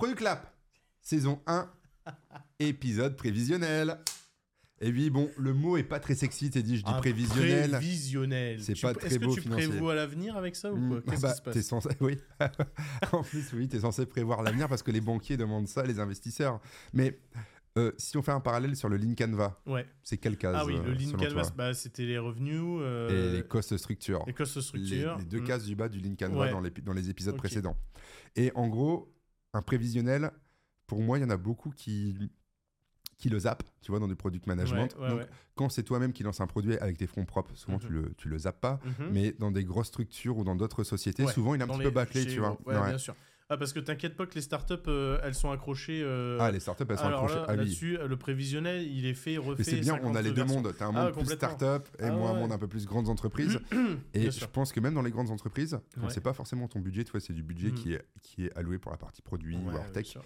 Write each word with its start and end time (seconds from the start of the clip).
Product 0.00 0.20
Lab, 0.22 0.38
saison 1.02 1.40
1, 1.46 1.70
épisode 2.58 3.16
prévisionnel. 3.16 3.98
Et 4.80 4.90
oui, 4.90 5.10
bon, 5.10 5.28
le 5.36 5.52
mot 5.52 5.76
est 5.76 5.82
pas 5.82 6.00
très 6.00 6.14
sexy, 6.14 6.48
t'es 6.48 6.62
dit, 6.62 6.78
je 6.78 6.82
dis 6.84 6.92
prévisionnel. 7.00 7.70
Prévisionnel. 7.72 8.62
C'est 8.62 8.80
pas 8.80 8.94
très 8.94 9.08
Est-ce 9.08 9.18
beau 9.18 9.28
que 9.28 9.34
tu 9.34 9.40
financier. 9.42 9.68
prévois 9.68 9.94
l'avenir 9.94 10.38
avec 10.38 10.56
ça 10.56 10.72
ou 10.72 10.76
quoi? 10.88 10.98
Mm, 11.00 11.02
Qu'est-ce 11.02 11.20
bah, 11.20 11.30
qui 11.32 11.36
se 11.36 11.42
passe? 11.42 11.54
t'es 11.54 11.62
censé, 11.62 11.88
oui. 12.00 12.16
en 13.12 13.22
plus, 13.22 13.52
oui, 13.52 13.68
t'es 13.68 13.80
censé 13.80 14.06
prévoir 14.06 14.42
l'avenir 14.42 14.68
parce 14.68 14.82
que 14.82 14.90
les 14.90 15.02
banquiers 15.02 15.36
demandent 15.36 15.68
ça, 15.68 15.82
les 15.84 16.00
investisseurs. 16.00 16.62
Mais 16.94 17.20
euh, 17.76 17.92
si 17.98 18.16
on 18.16 18.22
fait 18.22 18.32
un 18.32 18.40
parallèle 18.40 18.74
sur 18.74 18.88
le 18.88 18.96
Lean 18.96 19.14
Canva, 19.14 19.60
Ouais. 19.66 19.86
c'est 20.02 20.16
quelle 20.16 20.38
case 20.38 20.56
Ah 20.58 20.64
oui, 20.64 20.76
le 20.82 20.92
euh, 20.92 20.94
Lean 20.94 21.28
toi? 21.28 21.42
bah, 21.54 21.74
c'était 21.74 22.06
les 22.06 22.16
revenus. 22.16 22.62
euh, 22.80 23.32
Et 23.34 23.36
les 23.36 23.42
cost 23.46 23.76
structure. 23.76 24.24
les 24.26 24.32
cost 24.32 24.56
les, 24.56 24.62
structure. 24.62 25.18
les 25.18 25.24
deux 25.26 25.40
Mm. 25.42 25.44
cases 25.46 25.64
du 25.64 25.76
bas 25.76 25.90
du 25.90 26.00
Lean 26.00 26.14
Canva 26.18 26.38
Ouais. 26.46 26.50
dans, 26.52 26.60
les, 26.62 26.70
dans 26.70 26.94
les 26.94 27.10
épisodes 27.10 27.36
précédents. 27.36 27.76
Et 28.34 28.50
en 28.54 28.66
gros, 28.68 29.14
un 29.52 29.62
prévisionnel, 29.62 30.30
pour 30.86 31.00
moi, 31.00 31.18
il 31.18 31.22
y 31.22 31.24
en 31.24 31.30
a 31.30 31.36
beaucoup 31.36 31.70
qui, 31.70 32.16
qui 33.18 33.28
le 33.28 33.38
zappent, 33.40 33.64
tu 33.82 33.90
vois, 33.90 34.00
dans 34.00 34.08
du 34.08 34.16
product 34.16 34.46
management. 34.46 34.94
Ouais, 34.96 35.02
ouais, 35.02 35.08
Donc, 35.10 35.18
ouais. 35.20 35.28
quand 35.54 35.68
c'est 35.68 35.82
toi-même 35.82 36.12
qui 36.12 36.22
lance 36.22 36.40
un 36.40 36.46
produit 36.46 36.76
avec 36.78 36.96
tes 36.98 37.06
fonds 37.06 37.24
propres, 37.24 37.54
souvent 37.54 37.76
Mhm. 37.76 37.82
tu, 37.82 37.88
le, 37.90 38.14
tu 38.16 38.28
le 38.28 38.38
zappes 38.38 38.60
pas. 38.60 38.80
Mhm. 38.84 39.08
Mais 39.10 39.32
dans 39.32 39.50
des 39.50 39.64
grosses 39.64 39.88
structures 39.88 40.38
ou 40.38 40.44
dans 40.44 40.56
d'autres 40.56 40.84
sociétés, 40.84 41.26
souvent 41.26 41.54
il 41.54 41.60
est 41.60 41.64
un 41.64 41.66
Dans 41.66 41.74
petit 41.74 41.84
peu 41.84 41.90
bâclé, 41.90 42.26
tu 42.26 42.38
vois. 42.40 42.58
Bien 42.64 42.98
sûr. 42.98 43.14
Ah, 43.52 43.56
parce 43.56 43.72
que 43.72 43.80
t'inquiète 43.80 44.16
pas 44.16 44.26
que 44.26 44.34
les 44.36 44.42
startups, 44.42 44.74
euh, 44.86 45.18
elles 45.24 45.34
sont 45.34 45.50
accrochées. 45.50 46.00
euh, 46.04 46.38
Ah, 46.40 46.52
les 46.52 46.60
startups, 46.60 46.84
elles 46.88 46.96
sont 46.96 47.04
alors 47.04 47.24
accrochées. 47.24 47.40
là, 47.40 47.46
ah 47.48 47.52
oui. 47.52 47.56
là-dessus, 47.58 47.98
le 47.98 48.16
prévisionnel, 48.16 48.82
il 48.86 49.04
est 49.06 49.14
fait, 49.14 49.38
refait. 49.38 49.54
Mais 49.58 49.64
c'est 49.64 49.80
bien, 49.80 49.94
on 50.04 50.14
a 50.14 50.22
50 50.22 50.22
les 50.22 50.30
deux 50.30 50.34
versions. 50.36 50.62
mondes. 50.62 50.74
T'as 50.78 50.86
un 50.86 50.88
Ah, 50.90 50.92
monde 50.92 51.12
plus 51.12 51.20
complètement. 51.22 51.48
start-up 51.48 51.88
et 51.98 52.04
Ah 52.04 52.12
moi 52.12 52.30
un 52.30 52.34
monde 52.34 52.52
un 52.52 52.58
peu 52.58 52.68
plus 52.68 52.86
grandes 52.86 53.08
entreprises. 53.08 53.58
et 54.14 54.20
Bien 54.20 54.30
je 54.30 54.38
sûr. 54.38 54.48
pense 54.50 54.72
que 54.72 54.78
même 54.78 54.94
dans 54.94 55.02
les 55.02 55.10
grandes 55.10 55.30
entreprises, 55.30 55.80
Ouais. 55.96 56.08
c'est 56.10 56.20
pas 56.20 56.32
forcément 56.32 56.68
ton 56.68 56.78
budget, 56.78 57.02
tu 57.02 57.10
vois, 57.10 57.20
c'est 57.20 57.32
du 57.32 57.42
budget 57.42 57.70
Mhm. 57.70 57.74
qui, 57.74 57.92
est, 57.94 58.04
qui 58.22 58.46
est 58.46 58.56
alloué 58.56 58.78
pour 58.78 58.92
la 58.92 58.98
partie 58.98 59.20
produit 59.20 59.56
Ouais, 59.56 59.62
ou 59.64 59.76
hors 59.76 59.82
bien 59.82 59.92
tech. 59.94 60.06
sûr. 60.06 60.22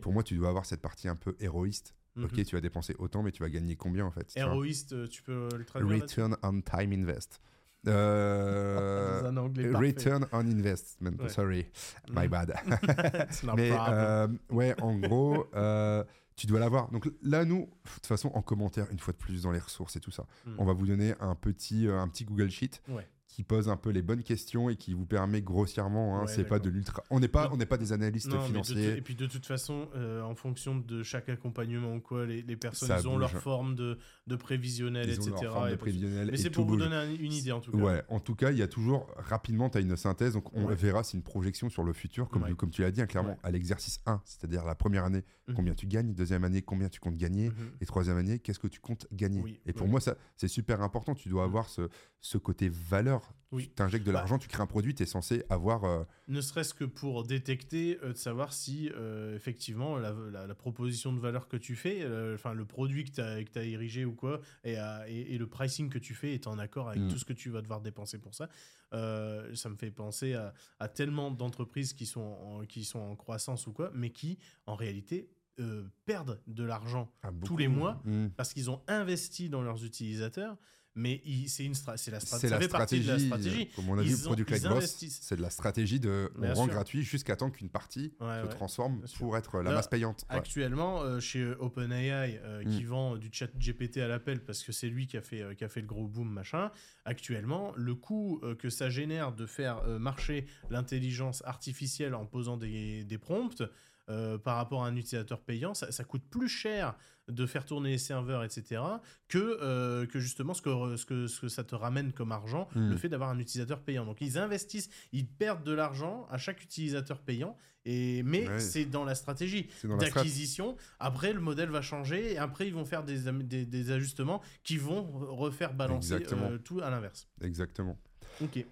Pour 0.00 0.12
moi, 0.12 0.22
tu 0.22 0.36
dois 0.36 0.48
avoir 0.48 0.64
cette 0.64 0.80
partie 0.80 1.08
un 1.08 1.16
peu 1.16 1.34
héroïste. 1.40 1.94
Mhm. 2.14 2.24
Ok, 2.26 2.44
tu 2.44 2.54
vas 2.54 2.60
dépenser 2.60 2.94
autant, 2.98 3.22
mais 3.24 3.32
tu 3.32 3.42
vas 3.42 3.48
gagner 3.50 3.74
combien 3.74 4.04
en 4.04 4.10
fait 4.10 4.26
tu 4.26 4.38
Héroïste, 4.38 4.92
euh, 4.92 5.08
tu 5.08 5.22
peux 5.22 5.48
le 5.56 5.64
traduire 5.64 6.00
Return 6.02 6.36
on 6.42 6.60
time 6.60 6.92
invest. 6.92 7.40
Euh, 7.86 9.22
un 9.74 9.78
return 9.78 10.26
on 10.32 10.38
investment. 10.46 11.12
Ouais. 11.20 11.28
Sorry, 11.28 11.66
my 12.14 12.28
bad. 12.28 12.54
Mais 13.56 13.70
euh, 13.72 14.28
ouais, 14.50 14.74
en 14.80 14.96
gros, 14.98 15.46
euh, 15.54 16.04
tu 16.36 16.46
dois 16.46 16.60
l'avoir. 16.60 16.90
Donc 16.90 17.08
là, 17.22 17.44
nous, 17.44 17.60
de 17.84 17.90
toute 17.94 18.06
façon, 18.06 18.30
en 18.34 18.42
commentaire, 18.42 18.86
une 18.90 18.98
fois 18.98 19.12
de 19.12 19.18
plus 19.18 19.42
dans 19.42 19.52
les 19.52 19.58
ressources 19.58 19.96
et 19.96 20.00
tout 20.00 20.10
ça, 20.10 20.24
Mm. 20.46 20.54
on 20.58 20.64
va 20.64 20.72
vous 20.72 20.86
donner 20.86 21.14
un 21.20 21.34
petit, 21.34 21.86
euh, 21.88 21.98
un 22.00 22.08
petit 22.08 22.24
Google 22.24 22.50
Sheet 22.50 22.80
Ouais. 22.88 23.06
Qui 23.32 23.44
pose 23.44 23.70
un 23.70 23.78
peu 23.78 23.88
les 23.88 24.02
bonnes 24.02 24.22
questions 24.22 24.68
et 24.68 24.76
qui 24.76 24.92
vous 24.92 25.06
permet 25.06 25.40
grossièrement. 25.40 26.18
hein, 26.18 26.26
Ouais, 26.26 26.26
c'est 26.28 26.44
pas 26.44 26.58
de 26.58 26.68
l'ultra. 26.68 27.02
On 27.08 27.18
n'est 27.18 27.28
pas, 27.28 27.48
on 27.50 27.56
n'est 27.56 27.64
pas 27.64 27.78
des 27.78 27.90
analystes 27.94 28.26
Non, 28.28 28.34
mais 28.36 28.42
de 28.42 28.46
financiers. 28.48 28.96
et 28.98 29.00
puis 29.00 29.14
de 29.14 29.24
toute 29.24 29.46
façon, 29.46 29.88
euh, 29.96 30.20
en 30.20 30.34
fonction 30.34 30.76
de 30.76 31.02
chaque 31.02 31.30
accompagnement 31.30 31.94
ou 31.94 32.00
quoi, 32.02 32.26
les, 32.26 32.42
les 32.42 32.56
personnes 32.56 32.88
Ça 32.88 33.00
ils 33.00 33.08
ont 33.08 33.16
leur 33.16 33.30
forme 33.30 33.74
de, 33.74 33.96
de 34.26 34.36
prévisionnel, 34.36 35.06
Ils 35.08 35.18
ont 35.18 35.22
etc. 35.22 35.38
leur 35.44 35.52
forme 35.54 35.70
de 35.70 35.76
prévisionnel 35.76 36.28
Mais 36.30 36.36
c'est 36.36 36.50
pour 36.50 36.66
vous 36.66 36.76
donner 36.76 36.94
un- 36.94 37.10
une 37.14 37.32
idée 37.32 37.52
en 37.52 37.60
tout 37.60 37.72
cas. 37.72 37.78
Ouais, 37.78 38.02
en 38.08 38.20
tout 38.20 38.34
cas, 38.34 38.50
il 38.50 38.58
y 38.58 38.62
a 38.62 38.68
toujours 38.68 39.06
rapidement, 39.16 39.70
tu 39.70 39.78
as 39.78 39.80
une 39.80 39.96
synthèse, 39.96 40.34
donc 40.34 40.54
on 40.54 40.66
Ouais. 40.66 40.74
verra, 40.74 41.02
c'est 41.02 41.16
une 41.16 41.22
projection 41.22 41.70
sur 41.70 41.84
le 41.84 41.94
futur, 41.94 42.28
comme, 42.28 42.42
Ouais. 42.42 42.52
comme 42.54 42.68
tu 42.70 42.82
l'as 42.82 42.90
dit, 42.90 43.00
hein, 43.00 43.06
clairement, 43.06 43.38
à 43.42 43.50
l'exercice 43.50 44.00
1, 44.04 44.20
c'est-à-dire 44.26 44.62
la 44.66 44.74
première 44.74 45.06
année, 45.06 45.24
Mhm. 45.48 45.54
combien 45.54 45.74
tu 45.74 45.86
gagnes, 45.86 46.12
deuxième 46.12 46.44
année, 46.44 46.60
combien 46.60 46.90
tu 46.90 47.00
comptes 47.00 47.16
gagner, 47.16 47.48
Mhm. 47.48 47.54
et 47.80 47.86
troisième 47.86 48.18
année, 48.18 48.38
qu'est-ce 48.40 48.58
que 48.58 48.68
tu 48.68 48.78
comptes 48.80 49.06
gagner. 49.10 49.40
Oui, 49.42 49.58
et 49.64 49.72
pour 49.72 49.88
moi, 49.88 50.00
ça, 50.00 50.16
c'est 50.36 50.48
super 50.48 50.82
important, 50.82 51.14
tu 51.14 51.30
dois 51.30 51.44
Mhm. 51.44 51.48
avoir 51.48 51.68
ce, 51.70 51.88
ce 52.20 52.36
côté 52.36 52.68
valeur. 52.68 53.21
Oui. 53.50 53.70
Tu 53.76 53.82
injectes 53.82 54.06
de 54.06 54.12
Bah, 54.12 54.20
l'argent, 54.20 54.38
tu 54.38 54.48
crées 54.48 54.62
un 54.62 54.66
produit, 54.66 54.94
tu 54.94 55.02
es 55.02 55.06
censé 55.06 55.44
avoir... 55.50 55.84
euh, 55.84 56.04
Ne 56.28 56.40
serait-ce 56.40 56.72
que 56.72 56.84
pour 56.84 57.22
détecter, 57.24 57.98
euh, 58.02 58.12
de 58.14 58.16
savoir 58.16 58.52
si 58.54 58.90
euh, 58.94 59.36
effectivement 59.36 59.98
la, 59.98 60.12
la- 60.30 60.46
la 60.46 60.54
proposition 60.54 61.12
de 61.12 61.20
valeur 61.20 61.48
que 61.48 61.58
tu 61.58 61.76
fais, 61.76 61.98
euh, 62.02 62.34
enfin 62.34 62.54
le 62.54 62.64
produit 62.64 63.04
que 63.04 63.10
tu 63.10 63.20
as, 63.20 63.62
érigé 63.64 64.06
ou 64.06 64.14
quoi, 64.14 64.40
et, 64.64 64.76
à- 64.78 65.06
et- 65.06 65.34
et 65.34 65.38
le 65.38 65.46
pricing 65.46 65.90
que 65.90 65.98
tu 65.98 66.14
fais 66.14 66.32
est 66.32 66.46
en 66.46 66.58
accord 66.58 66.88
avec 66.88 67.02
Mm. 67.02 67.08
tout 67.08 67.18
ce 67.18 67.26
que 67.26 67.34
tu 67.34 67.50
vas 67.50 67.60
devoir 67.60 67.82
dépenser 67.82 68.16
pour 68.18 68.34
ça. 68.34 68.48
Euh, 68.94 69.54
ça 69.54 69.68
me 69.68 69.76
fait 69.76 69.90
penser 69.90 70.32
à, 70.34 70.54
à 70.78 70.88
tellement 70.88 71.30
d'entreprises 71.30 71.92
qui, 71.92 72.06
sont 72.06 72.20
en- 72.20 72.64
qui 72.64 72.84
sont 72.84 73.00
en 73.00 73.16
croissance 73.16 73.66
ou 73.66 73.72
quoi, 73.72 73.90
mais 73.94 74.10
qui 74.10 74.38
en 74.66 74.74
réalité 74.76 75.28
euh, 75.60 75.84
perdent 76.06 76.40
de 76.46 76.64
l'argent 76.64 77.12
ah, 77.22 77.30
tous 77.44 77.58
les 77.58 77.68
mois 77.68 78.00
Mhm. 78.06 78.30
parce 78.30 78.54
qu'ils 78.54 78.70
ont 78.70 78.80
investi 78.88 79.50
dans 79.50 79.60
leurs 79.60 79.84
utilisateurs. 79.84 80.56
Mais 80.94 81.22
c'est 81.46 81.64
une 81.64 81.74
c'est 81.74 82.10
la, 82.10 82.58
la 82.58 82.68
partie 82.68 83.00
de 83.00 83.06
la 83.08 83.18
stratégie. 83.18 83.68
Comme 83.74 83.88
on 83.88 83.98
a 83.98 84.02
Ils 84.02 84.14
vu, 84.14 84.22
Product 84.24 84.50
ils 84.50 84.68
Boss, 84.68 85.04
c'est 85.08 85.36
de 85.36 85.42
la 85.42 85.48
stratégie 85.48 86.00
de 86.00 86.30
on 86.36 86.40
Bien 86.42 86.52
rend 86.52 86.64
sûr. 86.64 86.72
gratuit 86.74 87.02
jusqu'à 87.02 87.34
temps 87.34 87.50
qu'une 87.50 87.70
partie 87.70 88.12
Ouais, 88.20 88.40
se 88.40 88.42
ouais. 88.42 88.48
transforme 88.50 88.98
Bien 88.98 89.06
sûr. 89.06 89.18
pour 89.18 89.36
être 89.38 89.56
la 89.62 89.70
Là, 89.70 89.76
masse 89.76 89.88
payante. 89.88 90.26
Ouais. 90.30 90.36
Actuellement, 90.36 91.00
euh, 91.02 91.18
chez 91.18 91.44
OpenAI, 91.58 92.38
euh, 92.44 92.62
qui 92.64 92.84
Mm. 92.84 92.88
vend 92.88 93.16
du 93.16 93.30
chat 93.32 93.48
GPT 93.58 93.98
à 94.02 94.08
l'appel 94.08 94.44
parce 94.44 94.62
que 94.62 94.72
c'est 94.72 94.88
lui 94.88 95.06
qui 95.06 95.16
a, 95.16 95.22
fait, 95.22 95.40
euh, 95.40 95.54
qui 95.54 95.64
a 95.64 95.68
fait 95.68 95.80
le 95.80 95.86
gros 95.86 96.06
boom, 96.08 96.28
machin, 96.30 96.70
actuellement, 97.06 97.72
le 97.76 97.94
coût 97.94 98.40
euh, 98.42 98.54
que 98.54 98.68
ça 98.68 98.90
génère 98.90 99.32
de 99.32 99.46
faire 99.46 99.78
euh, 99.86 99.98
marcher 99.98 100.46
l'intelligence 100.68 101.42
artificielle 101.46 102.14
en 102.14 102.26
posant 102.26 102.56
des, 102.58 103.04
des 103.04 103.18
prompts 103.18 103.62
euh, 104.10 104.36
par 104.38 104.56
rapport 104.56 104.84
à 104.84 104.88
un 104.88 104.96
utilisateur 104.96 105.40
payant, 105.40 105.74
ça, 105.74 105.92
ça 105.92 106.04
coûte 106.04 106.22
plus 106.28 106.48
cher 106.48 106.96
de 107.28 107.46
faire 107.46 107.64
tourner 107.64 107.90
les 107.90 107.98
serveurs, 107.98 108.42
etc., 108.42 108.82
que, 109.28 109.38
euh, 109.62 110.06
que 110.06 110.18
justement 110.18 110.54
ce 110.54 110.60
que, 110.62 110.96
ce, 110.96 111.06
que, 111.06 111.28
ce 111.28 111.40
que 111.40 111.48
ça 111.48 111.62
te 111.62 111.74
ramène 111.76 112.12
comme 112.12 112.32
argent, 112.32 112.68
Mm. 112.74 112.90
le 112.90 112.96
fait 112.96 113.08
d'avoir 113.08 113.30
un 113.30 113.38
utilisateur 113.38 113.80
payant. 113.80 114.04
Donc 114.04 114.20
ils 114.20 114.38
investissent, 114.38 114.90
ils 115.12 115.26
perdent 115.28 115.62
de 115.64 115.72
l'argent 115.72 116.26
à 116.30 116.36
chaque 116.38 116.62
utilisateur 116.64 117.20
payant, 117.20 117.56
et, 117.84 118.22
mais 118.24 118.48
Ouais. 118.48 118.58
c'est 118.60 118.84
dans 118.86 119.04
la 119.04 119.14
stratégie 119.14 119.68
d'acquisition. 119.84 120.76
Après, 120.98 121.32
le 121.32 121.40
modèle 121.40 121.70
va 121.70 121.80
changer 121.80 122.32
et 122.32 122.38
après, 122.38 122.66
ils 122.66 122.74
vont 122.74 122.84
faire 122.84 123.04
des, 123.04 123.20
des, 123.44 123.66
des 123.66 123.90
ajustements 123.92 124.42
qui 124.64 124.76
vont 124.76 125.02
refaire 125.34 125.74
balancer 125.74 126.14
euh, 126.32 126.58
tout 126.58 126.80
à 126.80 126.90
l'inverse. 126.90 127.28
Exactement. 127.40 127.96
Ok. 128.40 128.64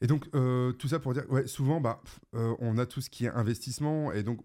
Et 0.00 0.06
donc, 0.06 0.28
euh, 0.34 0.72
tout 0.72 0.88
ça 0.88 0.98
pour 0.98 1.12
dire, 1.12 1.24
ouais, 1.30 1.46
souvent, 1.46 1.80
bah, 1.80 2.00
euh, 2.34 2.54
on 2.58 2.78
a 2.78 2.86
tout 2.86 3.00
ce 3.00 3.10
qui 3.10 3.26
est 3.26 3.30
investissement, 3.30 4.12
et 4.12 4.22
donc, 4.22 4.40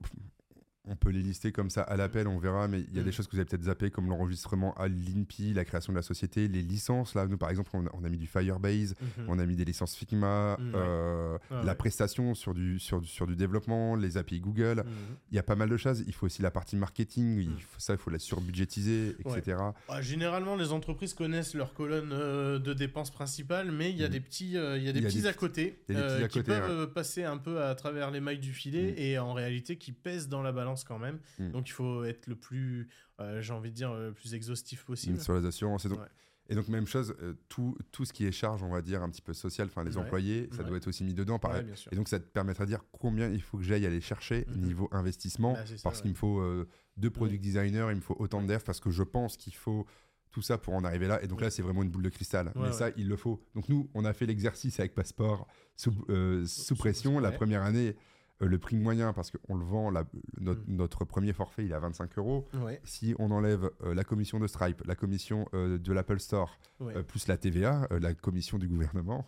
on 0.87 0.95
peut 0.95 1.09
les 1.09 1.21
lister 1.21 1.51
comme 1.51 1.69
ça 1.69 1.81
à 1.81 1.95
l'appel, 1.97 2.27
on 2.27 2.37
verra, 2.37 2.67
mais 2.67 2.81
il 2.81 2.95
y 2.95 2.99
a 2.99 3.01
Mm. 3.01 3.05
des 3.05 3.11
choses 3.11 3.27
que 3.27 3.31
vous 3.33 3.39
avez 3.39 3.45
peut-être 3.49 3.63
zappé, 3.63 3.89
comme 3.91 4.07
l'enregistrement 4.09 4.73
à 4.75 4.87
l'INPI, 4.87 5.53
la 5.53 5.65
création 5.65 5.93
de 5.93 5.97
la 5.97 6.01
société, 6.03 6.47
les 6.47 6.61
licences. 6.61 7.15
Là, 7.15 7.25
nous, 7.27 7.37
par 7.37 7.49
exemple, 7.49 7.71
on 7.73 7.85
a, 7.85 7.89
on 7.93 8.03
a 8.03 8.09
mis 8.09 8.17
du 8.17 8.27
Firebase, 8.27 8.95
Mhm. 9.17 9.25
on 9.27 9.39
a 9.39 9.45
mis 9.45 9.55
des 9.55 9.65
licences 9.65 9.95
Figma, 9.95 10.57
Mm, 10.59 10.71
euh, 10.75 11.37
Ah, 11.49 11.61
la 11.63 11.71
ouais. 11.71 11.75
prestation 11.75 12.33
sur 12.35 12.53
du, 12.53 12.79
sur, 12.79 13.01
du, 13.01 13.07
sur 13.07 13.27
du 13.27 13.35
développement, 13.35 13.95
les 13.95 14.17
API 14.17 14.39
Google. 14.39 14.83
Mhm. 14.85 15.17
Il 15.31 15.35
y 15.35 15.39
a 15.39 15.43
pas 15.43 15.55
mal 15.55 15.69
de 15.69 15.77
choses. 15.77 16.03
Il 16.07 16.13
faut 16.13 16.25
aussi 16.27 16.41
la 16.41 16.51
partie 16.51 16.75
marketing, 16.75 17.39
il 17.39 17.49
Mm. 17.49 17.57
faut, 17.59 17.79
ça, 17.79 17.93
il 17.93 17.99
faut 17.99 18.09
la 18.09 18.19
surbudgétiser, 18.19 19.15
etc. 19.25 19.57
Ah, 19.89 20.01
généralement, 20.01 20.55
les 20.55 20.71
entreprises 20.71 21.13
connaissent 21.13 21.53
leur 21.55 21.73
colonne 21.73 22.09
euh, 22.11 22.59
de 22.59 22.73
dépenses 22.73 23.11
principales, 23.11 23.71
mais 23.71 23.89
il 23.91 23.97
y 23.97 24.03
a 24.03 24.07
Mm. 24.07 24.11
des 24.11 24.19
petits, 24.19 24.57
euh, 24.57 24.77
il 24.77 24.83
y 24.83 24.89
a 24.89 24.93
des 24.93 24.99
Il 24.99 25.03
y 25.03 25.05
a 25.05 25.09
petits 25.09 25.21
des 25.21 25.27
à 25.27 25.33
côté, 25.33 25.79
qui 25.87 25.93
côté, 26.39 26.43
peuvent 26.43 26.79
ouais. 26.87 26.93
passer 26.93 27.23
un 27.23 27.37
peu 27.37 27.61
à 27.63 27.73
travers 27.75 28.11
les 28.11 28.19
mailles 28.19 28.39
du 28.39 28.53
filet 28.53 28.91
Mm. 28.91 28.95
et 28.97 29.19
en 29.19 29.33
réalité 29.33 29.77
qui 29.77 29.91
pèsent 29.91 30.29
dans 30.29 30.41
la 30.41 30.51
balance 30.51 30.74
quand 30.83 30.99
même. 30.99 31.19
Mm. 31.39 31.51
Donc 31.51 31.67
il 31.69 31.71
faut 31.71 32.03
être 32.03 32.27
le 32.27 32.35
plus, 32.35 32.89
euh, 33.19 33.41
j'ai 33.41 33.53
envie 33.53 33.71
de 33.71 33.75
dire, 33.75 33.93
le 33.93 34.11
plus 34.13 34.33
exhaustif 34.33 34.83
possible. 34.85 35.19
sur 35.21 35.35
les 35.35 35.45
assurances. 35.45 35.85
Et 35.85 35.89
donc, 35.89 35.99
Ouais. 35.99 36.07
et 36.49 36.55
donc 36.55 36.67
même 36.67 36.85
chose, 36.87 37.15
euh, 37.21 37.33
tout, 37.49 37.77
tout 37.91 38.05
ce 38.05 38.13
qui 38.13 38.25
est 38.25 38.31
charge, 38.31 38.61
on 38.63 38.69
va 38.69 38.81
dire, 38.81 39.01
un 39.03 39.09
petit 39.09 39.21
peu 39.21 39.33
sociale, 39.33 39.67
enfin 39.67 39.83
les 39.83 39.95
Ouais. 39.97 40.03
employés, 40.03 40.49
ça 40.51 40.61
Ouais. 40.63 40.67
doit 40.67 40.77
être 40.77 40.87
aussi 40.87 41.03
mis 41.03 41.13
dedans. 41.13 41.39
Pareil. 41.39 41.65
Et 41.91 41.95
donc 41.95 42.07
ça 42.09 42.19
te 42.19 42.25
permettra 42.25 42.65
de 42.65 42.69
dire 42.71 42.81
combien 42.91 43.29
il 43.29 43.41
faut 43.41 43.57
que 43.57 43.63
j'aille 43.63 43.85
aller 43.85 44.01
chercher 44.01 44.45
Mhm. 44.49 44.61
niveau 44.61 44.89
investissement, 44.91 45.53
Bah, 45.53 45.65
ça, 45.65 45.75
parce 45.83 46.01
qu'il 46.01 46.11
me 46.11 46.15
faut 46.15 46.39
euh, 46.39 46.67
deux 46.97 47.09
product 47.09 47.41
designers, 47.43 47.87
il 47.91 47.95
me 47.97 48.01
faut 48.01 48.15
autant 48.19 48.41
de 48.41 48.47
devs, 48.47 48.63
parce 48.63 48.79
que 48.79 48.89
je 48.91 49.03
pense 49.03 49.37
qu'il 49.37 49.53
faut 49.55 49.85
tout 50.31 50.41
ça 50.41 50.57
pour 50.57 50.73
en 50.73 50.83
arriver 50.83 51.07
là. 51.07 51.23
Et 51.23 51.27
donc 51.27 51.39
là, 51.39 51.49
c'est 51.49 51.61
vraiment 51.61 51.81
une 51.81 51.89
boule 51.89 52.03
de 52.03 52.09
cristal. 52.09 52.47
Ouais, 52.55 52.63
Mais 52.67 52.71
ça, 52.73 52.89
il 52.97 53.07
le 53.07 53.15
faut. 53.15 53.41
Donc 53.55 53.69
nous, 53.69 53.89
on 53.93 54.03
a 54.03 54.11
fait 54.11 54.25
l'exercice 54.25 54.81
avec 54.81 54.93
Passeport 54.93 55.47
sous, 55.77 55.93
euh, 56.09 56.45
sous 56.45 56.75
pression. 56.75 57.19
La 57.19 57.29
ouais. 57.29 57.35
première 57.37 57.61
année, 57.63 57.89
euh, 57.89 57.93
le 58.39 58.57
prix 58.59 58.77
moyen, 58.77 59.13
parce 59.13 59.31
qu'on 59.31 59.55
le 59.55 59.63
vend, 59.65 59.89
la- 59.89 60.03
notre, 60.39 60.61
notre 60.67 61.05
premier 61.05 61.31
forfait, 61.33 61.65
il 61.65 61.71
est 61.71 61.75
à 61.75 61.79
25 61.79 62.17
euros. 62.17 62.47
Ouais, 62.61 62.81
Si 62.83 63.15
on 63.19 63.31
enlève 63.31 63.69
euh, 63.83 63.93
la 63.93 64.03
commission 64.03 64.39
de 64.39 64.47
Stripe, 64.47 64.81
la 64.85 64.95
commission 64.95 65.47
euh, 65.53 65.77
de 65.77 65.93
l'Apple 65.93 66.19
Store, 66.19 66.57
ouais. 66.81 66.97
euh, 66.97 67.03
plus 67.03 67.27
la 67.27 67.37
TVA, 67.37 67.87
euh, 67.91 67.99
la 67.99 68.13
commission 68.13 68.57
du 68.57 68.67
gouvernement, 68.67 69.25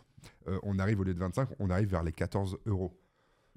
euh, 0.48 0.58
on 0.62 0.78
arrive 0.78 1.00
au 1.00 1.04
lieu 1.04 1.14
de 1.14 1.18
25, 1.20 1.48
on 1.58 1.70
arrive 1.70 1.88
vers 1.88 2.02
les 2.02 2.12
14 2.12 2.58
euros. 2.66 2.98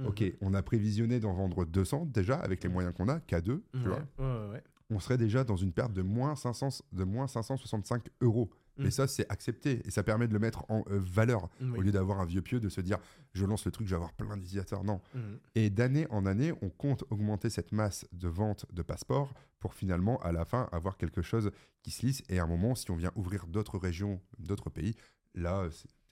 Ok, 0.05 0.21
Mhm. 0.21 0.31
on 0.41 0.53
a 0.55 0.61
prévisionné 0.63 1.19
d'en 1.19 1.33
vendre 1.33 1.65
200 1.65 2.05
déjà 2.07 2.37
avec 2.37 2.63
les 2.63 2.69
moyens 2.69 2.95
qu'on 2.95 3.07
a, 3.09 3.19
K2, 3.19 3.43
tu 3.43 3.59
Ouais, 3.75 3.83
vois. 3.83 3.97
ouais, 4.19 4.45
ouais, 4.45 4.51
ouais. 4.53 4.63
On 4.89 4.99
serait 4.99 5.17
déjà 5.17 5.43
dans 5.43 5.55
une 5.57 5.71
perte 5.71 5.93
de 5.93 6.01
moins, 6.01 6.35
500, 6.35 6.83
de 6.91 7.03
moins 7.03 7.27
565 7.27 8.07
euros. 8.21 8.49
Mhm. 8.77 8.85
Mais 8.85 8.91
ça, 8.91 9.07
c'est 9.07 9.29
accepté 9.29 9.81
et 9.85 9.91
ça 9.91 10.03
permet 10.03 10.27
de 10.27 10.33
le 10.33 10.39
mettre 10.39 10.65
en 10.69 10.83
euh, 10.89 10.99
valeur 10.99 11.49
au 11.75 11.81
lieu 11.81 11.91
d'avoir 11.91 12.19
un 12.19 12.25
vieux 12.25 12.41
pieux 12.41 12.59
de 12.59 12.69
se 12.69 12.81
dire 12.81 12.97
je 13.33 13.45
lance 13.45 13.65
le 13.65 13.71
truc, 13.71 13.87
je 13.87 13.91
vais 13.91 13.97
avoir 13.97 14.13
plein 14.13 14.37
d'utilisateurs. 14.37 14.83
Non. 14.83 15.01
Mhm. 15.13 15.39
Et 15.55 15.69
d'année 15.69 16.07
en 16.09 16.25
année, 16.25 16.53
on 16.61 16.69
compte 16.69 17.03
augmenter 17.09 17.49
cette 17.49 17.71
masse 17.71 18.05
de 18.11 18.27
vente 18.27 18.65
de 18.71 18.81
passeports 18.81 19.33
pour 19.59 19.73
finalement, 19.73 20.19
à 20.21 20.31
la 20.31 20.43
fin, 20.45 20.67
avoir 20.71 20.97
quelque 20.97 21.21
chose 21.21 21.51
qui 21.83 21.91
se 21.91 22.05
lisse. 22.05 22.23
Et 22.29 22.39
à 22.39 22.43
un 22.43 22.47
moment, 22.47 22.75
si 22.75 22.89
on 22.91 22.95
vient 22.95 23.11
ouvrir 23.15 23.47
d'autres 23.47 23.77
régions, 23.77 24.19
d'autres 24.39 24.69
pays, 24.69 24.95
là, 25.35 25.69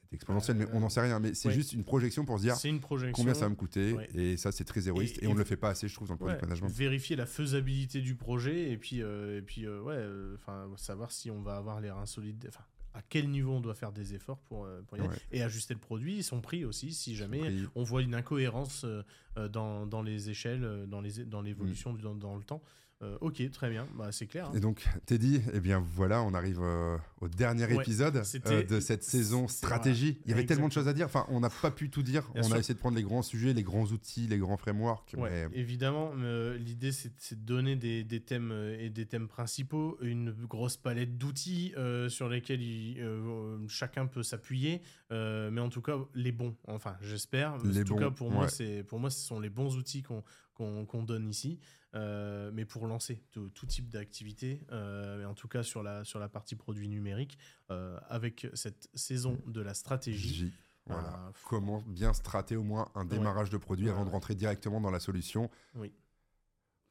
c'est 0.09 0.15
exponentielle, 0.15 0.57
mais 0.57 0.65
on 0.73 0.79
n'en 0.79 0.89
sait 0.89 1.01
rien. 1.01 1.19
Mais 1.19 1.33
c'est 1.33 1.49
ouais. 1.49 1.53
juste 1.53 1.73
une 1.73 1.83
projection 1.83 2.25
pour 2.25 2.37
se 2.37 2.43
dire 2.43 2.55
C'est 2.55 2.69
une 2.69 2.79
projection. 2.79 3.13
combien 3.13 3.33
ça 3.33 3.41
va 3.41 3.49
me 3.49 3.55
coûter. 3.55 3.93
Ouais. 3.93 4.09
Et 4.15 4.37
ça, 4.37 4.51
c'est 4.51 4.63
très 4.65 4.87
héroïste. 4.87 5.17
Et, 5.21 5.25
Et- 5.25 5.27
on 5.27 5.33
ne 5.33 5.39
le 5.39 5.45
fait 5.45 5.57
pas 5.57 5.69
assez, 5.69 5.87
je 5.87 5.93
trouve, 5.93 6.07
dans 6.07 6.15
le 6.19 6.25
Ouais, 6.25 6.41
management. 6.41 6.69
vérifier 6.69 7.15
la 7.15 7.25
faisabilité 7.25 8.01
du 8.01 8.15
projet 8.15 8.71
et 8.71 8.77
puis, 8.77 9.01
euh, 9.01 9.37
et 9.37 9.41
puis 9.41 9.65
euh, 9.65 9.81
ouais, 9.81 9.95
euh, 9.95 10.35
enfin 10.35 10.67
savoir 10.77 11.11
si 11.11 11.29
on 11.29 11.41
va 11.41 11.57
avoir 11.57 11.79
les 11.79 11.91
reins 11.91 12.05
solides, 12.05 12.45
enfin 12.49 12.63
à 12.95 13.03
quel 13.07 13.29
niveau 13.29 13.51
on 13.53 13.59
doit 13.61 13.75
faire 13.75 13.91
des 13.91 14.15
efforts 14.15 14.39
pour, 14.39 14.67
pour 14.87 14.97
y 14.97 15.01
aller. 15.01 15.09
Ouais. 15.09 15.15
et 15.31 15.43
ajuster 15.43 15.75
le 15.75 15.79
produit, 15.79 16.23
son 16.23 16.41
prix 16.41 16.65
aussi, 16.65 16.91
si 16.91 17.15
jamais 17.15 17.39
on 17.75 17.83
voit 17.83 18.01
une 18.01 18.15
incohérence 18.15 18.83
dans, 19.51 19.85
dans 19.85 20.01
les 20.01 20.31
échelles, 20.31 20.85
dans 20.87 20.99
les 20.99 21.23
dans 21.25 21.41
l'évolution 21.43 21.93
du- 21.93 22.01
dans, 22.01 22.15
dans 22.15 22.35
le 22.35 22.43
temps. 22.43 22.63
Euh, 23.01 23.17
ok, 23.21 23.49
très 23.51 23.69
bien, 23.69 23.87
bah, 23.97 24.11
c'est 24.11 24.27
clair. 24.27 24.47
hein. 24.49 24.53
Et 24.55 24.59
donc, 24.59 24.85
Teddy, 25.05 25.41
eh 25.53 25.61
bien 25.61 25.79
voilà, 25.79 26.21
on 26.21 26.33
arrive 26.33 26.59
euh, 26.61 26.97
au 27.21 27.29
dernier 27.29 27.63
Ouais, 27.65 27.77
épisode 27.77 28.21
euh, 28.47 28.63
de 28.63 28.79
cette 28.81 29.03
saison 29.03 29.47
stratégie. 29.47 30.19
Il 30.25 30.31
y 30.31 30.33
avait 30.33 30.45
tellement 30.45 30.67
de 30.67 30.73
choses 30.73 30.89
à 30.89 30.93
dire. 30.93 31.05
Enfin, 31.05 31.25
on 31.29 31.39
n'a 31.39 31.49
pas 31.49 31.71
pu 31.71 31.89
tout 31.89 32.03
dire. 32.03 32.29
Bien 32.33 32.41
on 32.43 32.47
sûr. 32.47 32.55
a 32.55 32.59
essayé 32.59 32.73
de 32.73 32.79
prendre 32.79 32.97
les 32.97 33.03
grands 33.03 33.21
sujets, 33.21 33.53
les 33.53 33.63
grands 33.63 33.85
outils, 33.85 34.27
les 34.27 34.37
grands 34.37 34.57
frameworks. 34.57 35.15
Ouais, 35.17 35.47
mais- 35.49 35.57
évidemment, 35.57 36.11
l'idée 36.57 36.91
c'est 36.91 37.35
de 37.39 37.45
donner 37.45 37.77
des, 37.77 38.03
des 38.03 38.19
thèmes 38.19 38.51
et 38.77 38.89
des 38.89 39.05
thèmes 39.05 39.29
principaux, 39.29 39.97
une 40.01 40.31
grosse 40.33 40.75
palette 40.75 41.17
d'outils 41.17 41.73
sur 42.09 42.27
lesquels 42.27 42.61
il- 42.61 43.01
chacun 43.69 44.07
peut 44.07 44.23
s'appuyer, 44.23 44.81
mais 45.09 45.61
en 45.61 45.69
tout 45.69 45.81
cas 45.81 45.95
les 46.15 46.33
bons. 46.33 46.53
Enfin, 46.67 46.97
j'espère. 47.01 47.53
En 47.53 47.59
tout 47.59 47.69
bons, 47.85 47.95
cas, 47.97 48.11
pour 48.11 48.29
moi, 48.29 48.43
ouais. 48.43 48.49
c'est 48.49 48.83
pour 48.83 48.99
moi, 48.99 49.09
ce 49.09 49.25
sont 49.25 49.39
les 49.39 49.49
bons 49.49 49.77
outils 49.77 50.01
qu'on 50.03 50.21
qu'on 50.59 51.03
donne 51.03 51.29
ici, 51.29 51.59
euh, 51.95 52.51
mais 52.53 52.65
pour 52.65 52.85
lancer 52.85 53.23
tout, 53.31 53.49
tout 53.49 53.65
type 53.65 53.89
d'activité, 53.89 54.65
euh, 54.71 55.25
en 55.25 55.33
tout 55.33 55.47
cas 55.47 55.63
sur 55.63 55.81
la 55.83 56.03
sur 56.03 56.19
la 56.19 56.27
partie 56.29 56.55
produit 56.55 56.87
numérique, 56.89 57.37
euh, 57.71 57.97
avec 58.09 58.47
cette 58.53 58.89
saison 58.93 59.39
de 59.47 59.61
la 59.61 59.73
stratégie. 59.73 60.51
Voilà. 60.85 61.31
f- 61.33 61.43
Comment 61.47 61.81
bien 61.87 62.13
strater 62.13 62.55
au 62.55 62.63
moins 62.63 62.89
un 62.95 63.05
démarrage 63.05 63.49
de 63.49 63.57
produit 63.57 63.85
Ouais, 63.85 63.91
avant 63.91 64.05
de 64.05 64.09
rentrer 64.09 64.35
directement 64.35 64.81
dans 64.81 64.91
la 64.91 64.99
solution. 64.99 65.49
bah, 65.75 65.85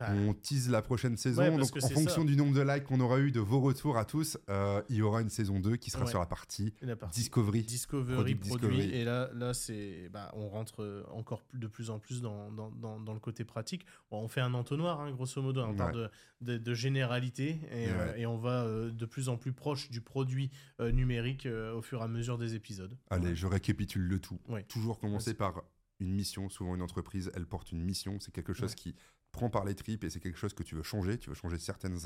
On 0.00 0.32
tease 0.32 0.70
la 0.70 0.80
prochaine 0.80 1.16
saison. 1.16 1.42
Ouais, 1.42 1.50
donc, 1.50 1.76
en 1.82 1.88
fonction 1.88 2.22
ça. 2.22 2.24
du 2.24 2.36
nombre 2.36 2.54
de 2.54 2.60
likes 2.62 2.84
qu'on 2.84 3.00
aura 3.00 3.18
eu, 3.18 3.32
de 3.32 3.40
vos 3.40 3.60
retours 3.60 3.98
à 3.98 4.04
tous, 4.04 4.38
euh, 4.48 4.80
il 4.88 4.96
y 4.96 5.02
aura 5.02 5.20
une 5.22 5.28
saison 5.30 5.58
2 5.58 5.76
qui 5.76 5.90
sera 5.90 6.04
Ouais. 6.04 6.10
sur 6.10 6.20
la 6.20 6.26
partie 6.26 6.72
la 6.82 6.94
partie 6.94 7.18
Discovery. 7.20 7.62
Discovery 7.62 8.14
produit 8.14 8.34
Discovery. 8.36 8.90
et 8.94 9.04
là 9.04 9.28
là 9.34 9.54
c'est 9.54 10.08
bah, 10.12 10.30
on 10.36 10.48
rentre 10.48 10.82
euh, 10.84 11.02
encore 11.10 11.42
de 11.52 11.66
plus 11.66 11.90
en 11.90 11.98
plus 11.98 12.20
dans, 12.22 12.52
dans, 12.52 12.70
dans, 12.70 13.00
dans 13.00 13.12
le 13.12 13.18
côté 13.20 13.44
pratique 13.44 13.84
Bon, 14.10 14.20
on 14.22 14.28
fait 14.28 14.40
un 14.40 14.54
entonnoir 14.54 15.00
hein, 15.00 15.10
grosso 15.10 15.42
modo 15.42 15.64
Ouais. 15.66 15.74
parle 15.76 16.10
de, 16.42 16.52
de, 16.52 16.58
de 16.58 16.74
généralité 16.74 17.60
et, 17.72 17.88
euh, 17.88 18.14
et 18.16 18.26
on 18.26 18.38
va 18.38 18.62
euh, 18.62 18.90
de 18.92 19.04
plus 19.06 19.28
en 19.28 19.36
plus 19.36 19.52
proche 19.52 19.90
du 19.90 20.00
produit 20.00 20.50
numérique 20.80 21.46
au 21.74 21.82
fur 21.82 22.00
et 22.00 22.04
à 22.04 22.08
mesure 22.08 22.38
des 22.38 22.54
épisodes 22.54 22.96
Allez, 23.10 23.34
je 23.34 23.46
récapitule 23.46 24.02
le 24.02 24.20
tout. 24.20 24.38
Toujours 24.68 24.98
commencer 25.00 25.34
par 25.34 25.62
une 26.00 26.12
mission. 26.12 26.48
Souvent, 26.48 26.74
une 26.74 26.82
entreprise, 26.82 27.30
elle 27.34 27.46
porte 27.46 27.72
une 27.72 27.82
mission. 27.82 28.18
C'est 28.20 28.32
quelque 28.32 28.52
chose 28.52 28.70
Ouais. 28.70 28.76
qui 28.76 28.94
prend 29.32 29.50
par 29.50 29.64
les 29.64 29.74
tripes 29.74 30.04
et 30.04 30.10
c'est 30.10 30.20
quelque 30.20 30.38
chose 30.38 30.54
que 30.54 30.62
tu 30.62 30.74
veux 30.74 30.82
changer. 30.82 31.18
Tu 31.18 31.28
veux 31.28 31.34
changer 31.34 31.58
certaines, 31.58 31.96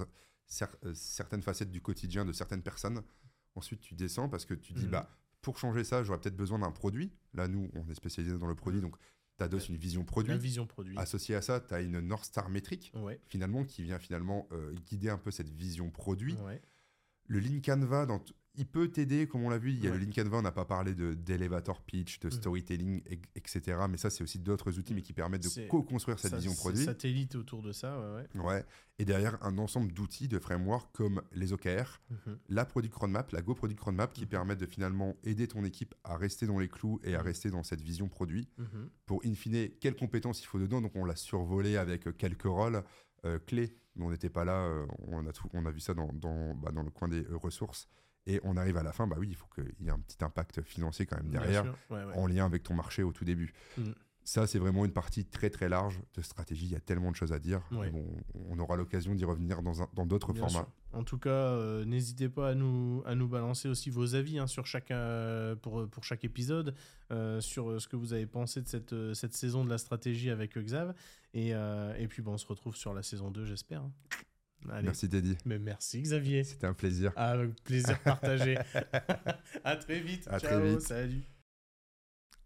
cer- 0.49 0.69
euh, 0.85 0.93
certaines 0.95 1.43
facettes 1.43 1.71
du 1.71 1.81
quotidien 1.81 2.25
de 2.25 2.33
certaines 2.33 2.63
personnes. 2.63 3.03
Ensuite, 3.55 3.81
tu 3.81 3.95
descends 3.95 4.29
parce 4.29 4.45
que 4.47 4.55
tu 4.55 4.73
dis, 4.73 4.85
Mhm. 4.87 4.91
bah, 4.91 5.11
pour 5.41 5.59
changer 5.59 5.85
ça, 5.85 6.03
j'aurais 6.05 6.21
peut-être 6.21 6.37
besoin 6.37 6.59
d'un 6.59 6.71
produit. 6.73 7.13
Là, 7.35 7.49
nous, 7.49 7.71
on 7.75 7.89
est 7.89 7.95
spécialisé 7.95 8.37
dans 8.39 8.47
le 8.47 8.55
produit, 8.55 8.81
donc 8.81 8.97
tu 9.39 9.45
adosses 9.45 9.69
une 9.69 9.77
vision 9.77 10.05
produit. 10.05 10.33
la 10.33 10.39
vision 10.39 10.67
produit 10.67 10.97
Associé 10.99 11.35
à 11.35 11.43
ça, 11.43 11.61
tu 11.61 11.75
as 11.75 11.81
une 11.81 12.01
North 12.01 12.25
Star 12.25 12.49
métrique, 12.49 12.93
ouais 12.95 13.21
finalement, 13.27 13.65
qui 13.65 13.83
vient 13.83 13.99
finalement 13.99 14.47
euh, 14.53 14.73
guider 14.87 15.09
un 15.11 15.19
peu 15.19 15.31
cette 15.31 15.49
vision 15.49 15.91
produit. 15.91 16.35
ouais 16.35 16.63
Le 17.27 17.41
Lean 17.41 17.61
Canva, 17.61 18.07
dans 18.07 18.23
il 18.55 18.67
peut 18.67 18.89
t'aider, 18.89 19.27
comme 19.27 19.43
on 19.45 19.49
l'a 19.51 19.59
vu. 19.59 19.71
Il 19.71 19.83
y 19.83 19.87
a 19.89 19.91
Ouais. 19.91 19.99
le 19.99 20.05
Lean 20.05 20.11
Canva, 20.13 20.39
on 20.39 20.43
n'a 20.43 20.53
pas 20.53 20.65
parlé 20.67 20.95
de- 20.95 21.15
d'elevator 21.15 21.81
pitch, 21.81 22.21
de 22.21 22.27
Mhm. 22.27 22.33
storytelling, 22.33 23.03
etc. 23.35 23.79
Mais 23.89 23.97
ça, 23.97 24.11
c'est 24.11 24.23
aussi 24.23 24.39
d'autres 24.39 24.79
outils, 24.79 24.95
mais 24.95 25.01
qui 25.03 25.13
permettent 25.13 25.43
de 25.45 25.69
co-construire 25.69 26.19
cette 26.19 26.33
Ça- 26.33 26.37
vision 26.37 26.55
produit. 26.55 26.85
satellite 26.85 27.35
autour 27.35 27.63
de 27.63 27.73
ça 27.73 27.99
ouais, 27.99 28.27
ouais. 28.35 28.41
Ouais. 28.45 28.65
Et 28.99 29.05
derrière, 29.07 29.43
un 29.43 29.57
ensemble 29.59 29.93
d'outils, 29.93 30.29
de 30.29 30.39
frameworks 30.39 30.93
comme 30.93 31.23
les 31.33 31.53
OKR, 31.53 32.01
Mhm. 32.11 32.39
la 32.51 32.65
Product 32.67 32.95
Roadmap, 32.95 33.33
la 33.33 33.41
Go 33.43 33.55
Product 33.55 33.81
Roadmap, 33.81 34.13
qui 34.13 34.23
Mhm. 34.23 34.29
permettent 34.29 34.61
de 34.61 34.67
finalement 34.67 35.17
aider 35.25 35.49
ton 35.49 35.65
équipe 35.65 35.95
à 36.05 36.17
rester 36.17 36.47
dans 36.47 36.59
les 36.59 36.69
clous 36.69 37.01
et 37.05 37.15
à 37.15 37.21
Mhm. 37.21 37.25
rester 37.25 37.51
dans 37.51 37.63
cette 37.63 37.81
vision 37.81 38.09
produit. 38.09 38.49
Pour, 39.07 39.23
in 39.25 39.35
fine, 39.35 39.71
quelles 39.81 39.97
compétences 39.97 40.43
il 40.43 40.47
faut 40.47 40.59
dedans? 40.59 40.81
Donc, 40.83 40.93
on 40.95 41.05
l'a 41.05 41.17
survolé 41.17 41.77
avec 41.79 42.07
euh, 42.07 42.13
quelques 42.13 42.43
rôles 42.45 42.83
euh, 43.25 43.39
clés, 43.39 43.77
mais 43.95 44.05
on 44.05 44.11
n'était 44.11 44.29
pas 44.31 44.45
là. 44.45 44.65
euh, 44.67 44.85
on, 45.07 45.25
a 45.27 45.33
tout- 45.33 45.49
on 45.55 45.65
a 45.65 45.71
vu 45.71 45.79
ça 45.79 45.95
dans, 45.95 46.13
dans, 46.13 46.55
bah, 46.57 46.73
dans 46.73 46.83
le 46.83 46.91
coin 46.91 47.07
des 47.09 47.23
euh, 47.25 47.37
ressources. 47.37 47.89
Et 48.27 48.41
on 48.45 48.57
arrive 48.57 48.77
à 48.77 48.83
la 48.83 48.93
fin, 48.93 49.07
bah 49.07 49.17
oui, 49.19 49.29
il 49.31 49.35
faut 49.37 49.47
qu'il 49.55 49.73
y 49.81 49.89
ait 49.89 49.91
un 49.93 49.99
petit 49.99 50.23
impact 50.25 50.63
financier 50.63 51.07
quand 51.07 51.17
même 51.17 51.31
derrière, 51.31 51.65
sûr, 51.65 51.77
ouais, 51.91 52.05
ouais. 52.05 52.15
en 52.15 52.27
lien 52.27 52.45
avec 52.47 52.63
ton 52.63 52.75
marché 52.75 53.03
au 53.03 53.13
tout 53.13 53.25
début. 53.25 53.53
Mhm. 53.79 53.95
Ça, 54.25 54.47
c'est 54.47 54.61
vraiment 54.61 54.85
une 54.85 54.93
partie 54.93 55.25
très 55.25 55.51
très 55.51 55.69
large 55.69 56.01
de 56.15 56.23
stratégie. 56.23 56.67
Il 56.67 56.71
y 56.71 56.77
a 56.77 56.81
tellement 56.81 57.11
de 57.11 57.17
choses 57.17 57.33
à 57.33 57.41
dire. 57.41 57.61
Ouais. 57.73 57.91
Bon, 57.91 58.07
on 58.49 58.57
aura 58.61 58.77
l'occasion 58.77 59.17
d'y 59.17 59.25
revenir 59.25 59.63
dans 59.63 59.83
un- 59.83 59.89
dans 59.95 60.07
d'autres 60.07 60.33
Bien 60.33 60.43
formats. 60.47 60.61
sûr. 60.61 60.73
En 60.93 61.03
tout 61.03 61.19
cas, 61.19 61.31
euh, 61.31 61.85
n'hésitez 61.85 62.29
pas 62.29 62.51
à 62.51 62.55
nous, 62.55 63.03
à 63.05 63.17
nous 63.17 63.27
balancer 63.27 63.69
aussi 63.69 63.91
vos 63.91 64.15
avis 64.15 64.39
hein, 64.39 64.47
sur 64.47 64.65
chaque, 64.65 64.93
euh, 64.93 65.57
pour, 65.57 65.89
pour 65.91 66.05
chaque 66.05 66.23
épisode, 66.25 66.77
euh, 67.11 67.41
sur 67.41 67.69
euh, 67.69 67.81
ce 67.81 67.89
que 67.89 67.97
vous 67.97 68.13
avez 68.13 68.27
pensé 68.27 68.63
de 68.63 68.69
cette, 68.69 68.93
euh, 68.93 69.13
cette 69.13 69.35
saison 69.35 69.65
de 69.65 69.71
la 69.71 69.79
stratégie 69.79 70.31
avec 70.31 70.57
euh, 70.57 70.63
Xav. 70.63 70.95
Et, 71.35 71.53
euh, 71.53 71.93
et 71.99 72.07
puis, 72.07 72.23
bon, 72.23 72.35
on 72.35 72.39
se 72.39 72.47
retrouve 72.47 72.77
sur 72.77 72.95
la 72.95 73.03
saison 73.03 73.33
2, 73.33 73.45
j'espère. 73.45 73.83
hein. 73.83 73.91
Allez. 74.71 74.85
Merci 74.87 75.09
Teddy. 75.09 75.37
Mais 75.45 75.59
merci 75.59 76.01
Xavier. 76.03 76.45
C'était 76.45 76.67
un 76.67 76.75
plaisir. 76.75 77.13
Ah, 77.17 77.31
avec 77.33 77.55
plaisir 77.65 77.99
partagé. 78.03 78.59
à 79.65 79.77
très 79.77 80.01
vite. 80.01 80.27
À 80.29 80.39
très 80.39 80.49
Ciao, 80.51 80.63
vite. 80.65 80.81
Salut. 80.81 81.23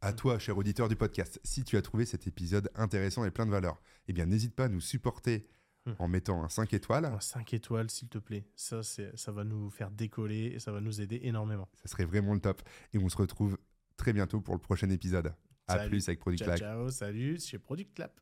À 0.00 0.12
toi, 0.12 0.38
cher 0.38 0.56
auditeur 0.56 0.88
du 0.88 0.96
podcast, 0.96 1.40
si 1.42 1.64
tu 1.64 1.76
as 1.76 1.82
trouvé 1.82 2.04
cet 2.06 2.26
épisode 2.26 2.70
intéressant 2.74 3.24
et 3.24 3.30
plein 3.30 3.46
de 3.46 3.50
valeur, 3.50 3.80
eh 4.08 4.12
bien 4.12 4.26
n'hésite 4.26 4.54
pas 4.54 4.64
à 4.64 4.68
nous 4.68 4.80
supporter 4.80 5.48
Hmm. 5.86 5.92
en 6.00 6.08
mettant 6.08 6.42
un 6.42 6.48
5 6.48 6.74
étoiles. 6.74 7.16
5 7.20 7.54
étoiles, 7.54 7.88
s'il 7.90 8.08
te 8.08 8.18
plaît. 8.18 8.44
Ça, 8.56 8.80
ça 8.82 9.30
va 9.30 9.44
nous 9.44 9.70
faire 9.70 9.92
décoller 9.92 10.46
et 10.46 10.58
ça 10.58 10.72
va 10.72 10.80
nous 10.80 11.00
aider 11.00 11.20
énormément. 11.22 11.68
Ça 11.76 11.86
serait 11.86 12.04
vraiment 12.04 12.34
le 12.34 12.40
top. 12.40 12.60
Et 12.92 12.98
on 12.98 13.08
se 13.08 13.16
retrouve 13.16 13.56
très 13.96 14.12
bientôt 14.12 14.40
pour 14.40 14.54
le 14.56 14.60
prochain 14.60 14.90
épisode. 14.90 15.32
À 15.68 15.76
Salut. 15.76 15.90
plus 15.90 16.08
avec 16.08 16.18
Product 16.18 16.40
Ciao, 16.40 16.48
Lag. 16.50 16.58
ciao. 16.58 16.90
Salut, 16.90 17.38
chez 17.38 17.60
Product 17.60 17.94
Clap. 17.94 18.20